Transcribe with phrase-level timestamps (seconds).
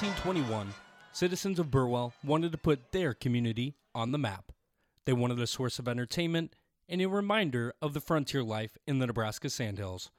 [0.00, 0.72] 1921,
[1.10, 4.52] citizens of Burwell wanted to put their community on the map.
[5.06, 6.54] They wanted a source of entertainment
[6.88, 10.12] and a reminder of the frontier life in the Nebraska Sandhills.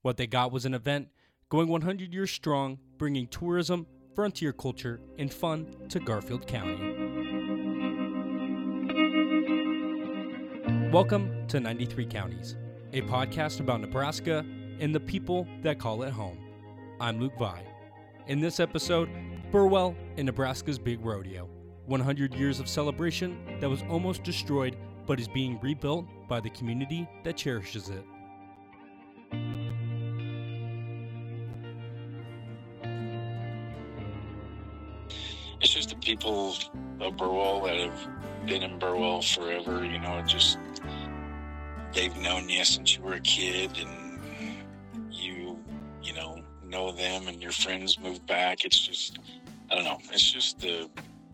[0.00, 1.08] What they got was an event
[1.50, 6.78] going 100 years strong, bringing tourism, frontier culture, and fun to Garfield County.
[10.90, 12.56] Welcome to 93 Counties,
[12.94, 14.46] a podcast about Nebraska
[14.80, 16.38] and the people that call it home.
[16.98, 17.75] I'm Luke Vie.
[18.26, 19.08] In this episode,
[19.52, 21.48] Burwell and Nebraska's Big Rodeo.
[21.84, 24.76] 100 years of celebration that was almost destroyed
[25.06, 28.04] but is being rebuilt by the community that cherishes it.
[35.60, 36.56] It's just the people
[36.98, 38.08] of Burwell that have
[38.44, 40.58] been in Burwell forever, you know, just
[41.92, 44.05] they've known you since you were a kid and
[46.76, 48.64] know, them and your friends move back.
[48.64, 49.18] It's just,
[49.70, 50.90] I don't know, it's just the,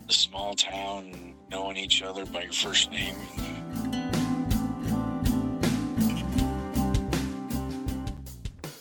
[0.07, 3.17] the small town knowing each other by your first name.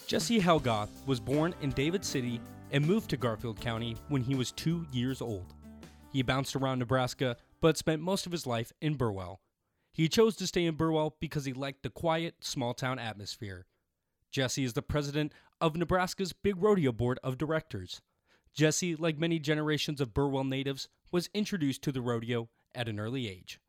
[0.06, 2.40] Jesse Helgoth was born in David City
[2.72, 5.54] and moved to Garfield County when he was two years old.
[6.12, 9.40] He bounced around Nebraska, but spent most of his life in Burwell.
[9.94, 13.66] He chose to stay in Burwell because he liked the quiet, small town atmosphere.
[14.32, 18.02] Jesse is the president of Nebraska's Big Rodeo Board of Directors.
[18.54, 23.30] Jesse, like many generations of Burwell natives, was introduced to the rodeo at an early
[23.30, 23.60] age.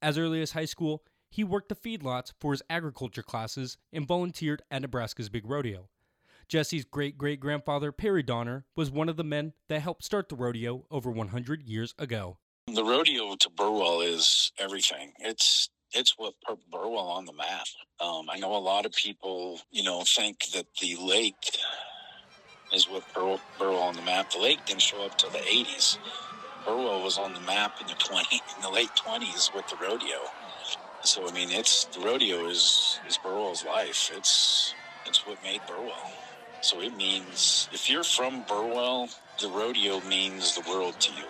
[0.00, 4.62] As early as high school, he worked the feedlots for his agriculture classes and volunteered
[4.70, 5.88] at Nebraska's Big Rodeo.
[6.48, 10.36] Jesse's great great grandfather, Perry Donner, was one of the men that helped start the
[10.36, 12.38] rodeo over 100 years ago.
[12.66, 15.14] The rodeo to Burwell is everything.
[15.18, 17.66] It's it's what put Burwell on the map.
[18.00, 21.58] Um, I know a lot of people, you know, think that the lake
[22.72, 24.30] is what Bur- Burwell on the map.
[24.30, 25.98] The lake didn't show up till the 80s.
[26.64, 30.18] Burwell was on the map in the 20 in the late 20s with the rodeo.
[31.02, 34.10] So I mean, it's the rodeo is is Burwell's life.
[34.14, 34.74] It's
[35.06, 36.12] it's what made Burwell.
[36.60, 39.08] So it means if you're from Burwell,
[39.40, 41.26] the rodeo means the world to you.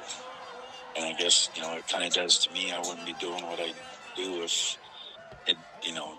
[0.97, 2.71] And I guess you know it kind of does to me.
[2.71, 3.73] I wouldn't be doing what I
[4.15, 4.77] do if
[5.47, 6.19] it you know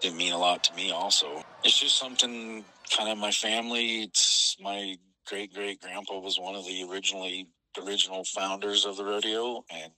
[0.00, 0.90] didn't mean a lot to me.
[0.90, 2.64] Also, it's just something
[2.96, 4.02] kind of my family.
[4.02, 7.48] It's my great great grandpa was one of the originally
[7.82, 9.92] original founders of the rodeo, and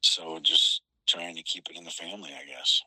[0.00, 2.82] so just trying to keep it in the family, I guess.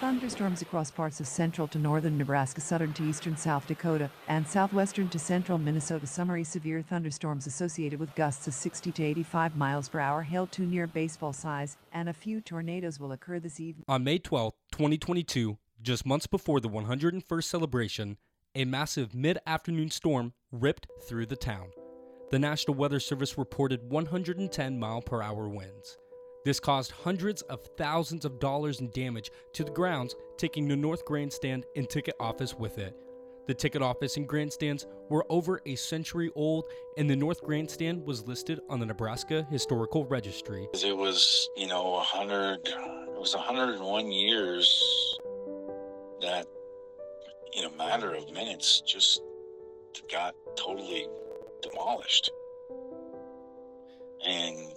[0.00, 5.10] Thunderstorms across parts of central to northern Nebraska, southern to eastern South Dakota, and southwestern
[5.10, 6.06] to central Minnesota.
[6.06, 10.62] Summary severe thunderstorms associated with gusts of 60 to 85 miles per hour, hail to
[10.62, 13.84] near baseball size, and a few tornadoes will occur this evening.
[13.88, 18.16] On May 12, 2022, just months before the 101st celebration,
[18.54, 21.66] a massive mid afternoon storm ripped through the town.
[22.30, 25.98] The National Weather Service reported 110 mile per hour winds.
[26.44, 31.04] This caused hundreds of thousands of dollars in damage to the grounds, taking the North
[31.04, 32.94] Grandstand and ticket office with it.
[33.46, 38.26] The ticket office and grandstands were over a century old, and the North Grandstand was
[38.26, 40.68] listed on the Nebraska Historical Registry.
[40.72, 45.18] It was, you know, 100, it was 101 years
[46.22, 46.46] that,
[47.52, 49.20] in a matter of minutes, just
[50.10, 51.08] got totally
[51.60, 52.30] demolished.
[54.24, 54.72] And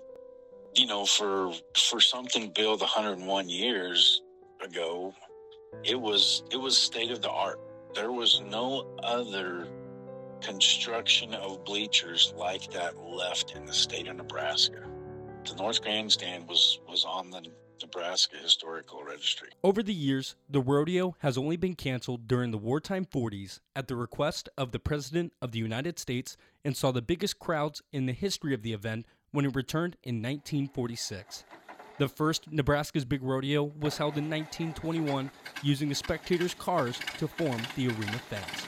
[0.76, 4.22] you know, for for something built 101 years
[4.64, 5.14] ago,
[5.84, 7.60] it was it was state of the art.
[7.94, 9.68] There was no other
[10.42, 14.84] construction of bleachers like that left in the state of Nebraska.
[15.46, 17.46] The North Grandstand was was on the
[17.82, 19.50] Nebraska Historical Registry.
[19.64, 23.96] Over the years, the rodeo has only been canceled during the wartime 40s at the
[23.96, 28.14] request of the President of the United States and saw the biggest crowds in the
[28.14, 31.44] history of the event when it returned in 1946.
[31.98, 35.30] The first Nebraska's Big Rodeo was held in 1921
[35.62, 38.68] using the spectators' cars to form the arena fence.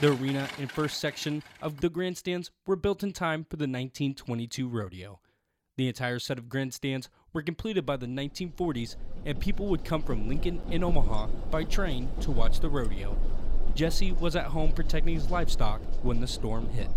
[0.00, 4.68] The arena and first section of the grandstands were built in time for the 1922
[4.68, 5.20] rodeo.
[5.76, 10.28] The entire set of grandstands were completed by the 1940s, and people would come from
[10.28, 13.16] Lincoln and Omaha by train to watch the rodeo.
[13.74, 16.88] Jesse was at home protecting his livestock when the storm hit.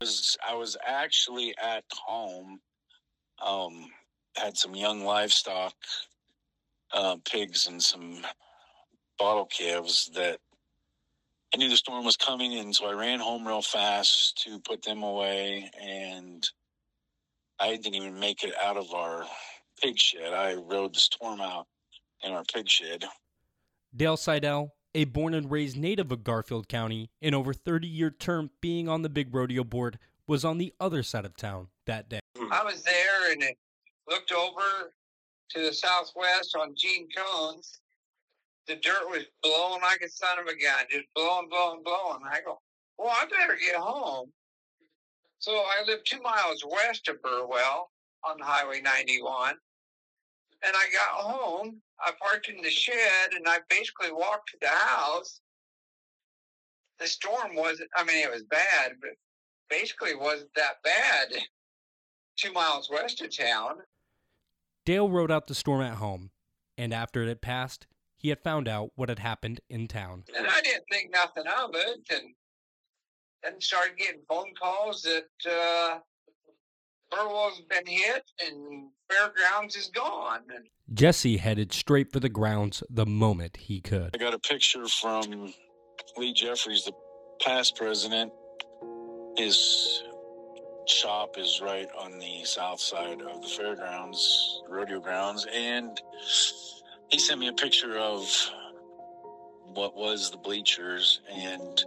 [0.00, 2.60] Was I was actually at home.
[3.44, 3.90] Um,
[4.36, 5.74] had some young livestock,
[6.92, 8.24] uh, pigs and some
[9.18, 10.38] bottle calves that
[11.54, 14.82] I knew the storm was coming, and so I ran home real fast to put
[14.82, 15.70] them away.
[15.80, 16.46] And
[17.58, 19.24] I didn't even make it out of our
[19.82, 20.32] pig shed.
[20.32, 21.66] I rode the storm out
[22.22, 23.04] in our pig shed.
[23.94, 28.50] Dale Seidel, a born and raised native of Garfield County, in over 30 year term
[28.62, 32.20] being on the big rodeo board, was on the other side of town that day.
[32.36, 32.50] Hmm.
[32.50, 33.58] I was there and it
[34.08, 34.92] looked over
[35.50, 37.78] to the southwest on Gene Cones.
[38.66, 42.22] The dirt was blowing like a son of a gun, just blowing, blowing, blowing.
[42.24, 42.58] I go,
[42.96, 44.32] well, I better get home.
[45.38, 47.90] So I live two miles west of Burwell
[48.24, 49.56] on Highway 91.
[50.66, 51.80] And I got home.
[52.00, 55.40] I parked in the shed and I basically walked to the house.
[56.98, 59.10] The storm wasn't, I mean, it was bad, but
[59.68, 61.28] basically wasn't that bad
[62.36, 63.76] two miles west of town.
[64.84, 66.30] Dale rode out the storm at home,
[66.78, 67.86] and after it had passed,
[68.16, 70.24] he had found out what had happened in town.
[70.36, 72.34] And I didn't think nothing of it, and
[73.42, 75.98] then started getting phone calls that uh,
[77.16, 80.42] Burwell's been hit and Fairgrounds is gone.
[80.92, 84.10] Jesse headed straight for the grounds the moment he could.
[84.14, 85.52] I got a picture from
[86.16, 86.92] Lee Jeffries, the
[87.40, 88.32] past president.
[89.36, 90.02] His
[90.86, 96.00] shop is right on the south side of the fairgrounds, rodeo grounds, and
[97.08, 98.28] he sent me a picture of
[99.74, 101.84] what was the bleachers and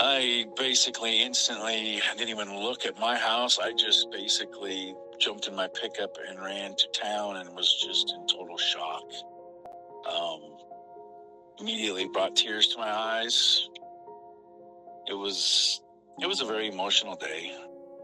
[0.00, 3.58] I basically instantly didn't even look at my house.
[3.58, 8.26] I just basically jumped in my pickup and ran to town and was just in
[8.26, 9.04] total shock.
[10.10, 10.40] Um,
[11.60, 13.68] immediately brought tears to my eyes.
[15.08, 15.80] It was
[16.20, 17.56] it was a very emotional day.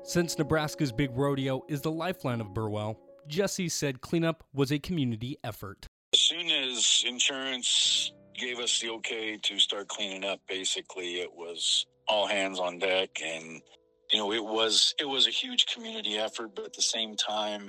[0.04, 5.36] Since Nebraska's big rodeo is the lifeline of Burwell, Jesse said cleanup was a community
[5.44, 5.86] effort.
[6.14, 11.86] As soon as insurance gave us the okay to start cleaning up, basically it was
[12.08, 13.60] all hands on deck and
[14.12, 17.68] you know it was it was a huge community effort but at the same time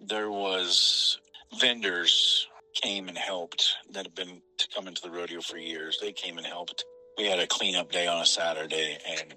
[0.00, 1.18] there was
[1.60, 5.98] vendors came and helped that have been to come into the rodeo for years.
[6.00, 6.84] They came and helped.
[7.16, 9.34] We had a cleanup day on a saturday and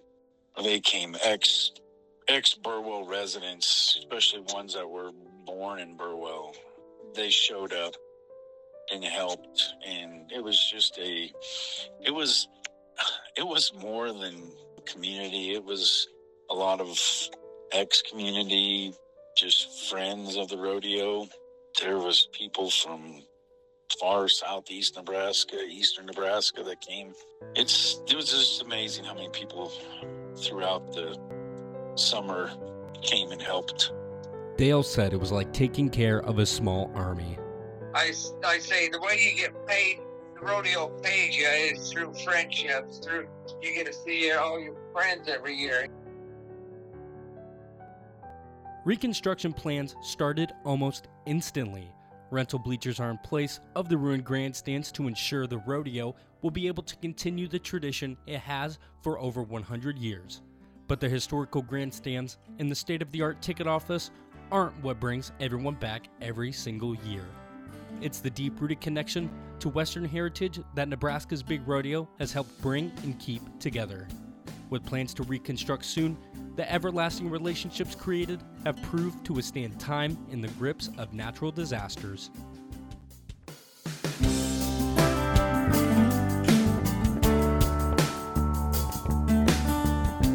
[0.64, 1.72] they came ex
[2.28, 5.12] ex burwell residents especially ones that were
[5.46, 6.54] born in burwell
[7.16, 7.94] they showed up
[8.92, 11.32] and helped and it was just a
[12.06, 12.48] it was
[13.38, 14.52] it was more than
[14.86, 15.54] community.
[15.54, 16.08] It was
[16.50, 17.00] a lot of
[17.72, 18.94] ex community
[19.38, 21.28] just friends of the rodeo.
[21.82, 23.24] There was people from
[24.00, 27.14] far southeast nebraska eastern nebraska that came.
[27.56, 29.72] It's it was just amazing how many people
[30.38, 31.18] throughout the
[31.96, 32.52] summer
[33.02, 33.92] came and helped.
[34.58, 37.38] Dale said it was like taking care of a small army.
[37.94, 38.14] I,
[38.46, 40.00] I say the way you get paid,
[40.36, 43.00] the rodeo pays you is through friendships.
[43.00, 43.28] Through
[43.62, 45.88] you get to see all your friends every year.
[48.86, 51.88] Reconstruction plans started almost instantly.
[52.32, 56.68] Rental bleachers are in place of the ruined grandstands to ensure the rodeo will be
[56.68, 60.42] able to continue the tradition it has for over 100 years.
[60.88, 64.12] But the historical grandstands and the state of the art ticket office
[64.52, 67.26] aren't what brings everyone back every single year.
[68.02, 72.92] It's the deep rooted connection to Western heritage that Nebraska's Big Rodeo has helped bring
[73.04, 74.08] and keep together.
[74.72, 76.18] With plans to reconstruct soon,
[76.56, 82.32] the everlasting relationships created have proved to withstand time in the grips of natural disasters.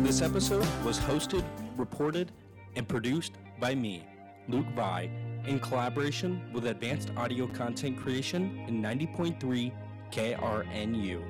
[0.05, 1.45] This episode was hosted,
[1.77, 2.31] reported,
[2.77, 4.05] and produced by me,
[4.49, 5.11] Luke Vie,
[5.47, 9.73] in collaboration with Advanced Audio Content Creation in 90.3
[10.11, 11.23] KRNU.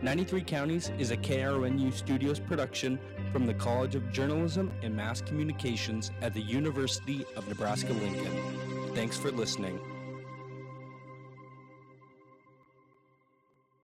[0.00, 2.98] 93 Counties is a KRNU Studios production
[3.32, 8.94] from the College of Journalism and Mass Communications at the University of Nebraska Lincoln.
[8.94, 9.80] Thanks for listening.